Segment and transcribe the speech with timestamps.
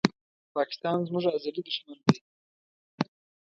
[0.55, 2.19] پاکستان زموږ ازلي دښمن دی